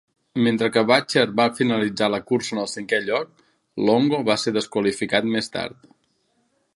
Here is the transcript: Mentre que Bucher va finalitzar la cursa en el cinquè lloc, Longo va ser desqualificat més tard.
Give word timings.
Mentre 0.45 0.67
que 0.75 0.81
Bucher 0.91 1.25
va 1.39 1.45
finalitzar 1.59 2.07
la 2.13 2.21
cursa 2.31 2.55
en 2.55 2.61
el 2.63 2.71
cinquè 2.73 3.01
lloc, 3.09 3.45
Longo 3.91 4.23
va 4.31 4.39
ser 4.45 4.57
desqualificat 4.57 5.31
més 5.37 5.55
tard. 5.59 5.89